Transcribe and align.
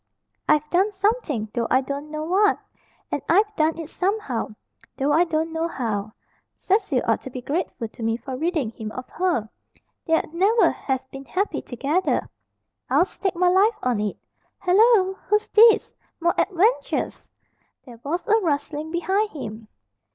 I've 0.49 0.67
done 0.71 0.91
something, 0.91 1.47
though 1.53 1.67
I 1.69 1.81
don't 1.81 2.09
know 2.09 2.23
what. 2.23 2.57
And 3.11 3.21
I've 3.29 3.55
done 3.55 3.77
it 3.77 3.87
somehow, 3.87 4.55
though 4.97 5.11
I 5.13 5.25
don't 5.25 5.53
know 5.53 5.67
how. 5.67 6.13
Cecil 6.57 7.03
ought 7.07 7.21
to 7.21 7.29
be 7.29 7.39
grateful 7.43 7.87
to 7.89 8.01
me 8.01 8.17
for 8.17 8.35
ridding 8.35 8.71
him 8.71 8.91
of 8.93 9.07
her. 9.09 9.47
They'd 10.07 10.33
never 10.33 10.71
have 10.71 11.07
been 11.11 11.25
happy 11.25 11.61
together, 11.61 12.27
I'll 12.89 13.05
stake 13.05 13.35
my 13.35 13.49
life 13.49 13.77
on 13.83 13.99
it. 13.99 14.17
Hallo! 14.57 15.13
Who's 15.27 15.45
this? 15.49 15.93
More 16.19 16.33
adventures!" 16.35 17.29
There 17.85 17.99
was 18.03 18.27
a 18.27 18.39
rustling 18.41 18.89
behind 18.89 19.29
him. 19.29 19.67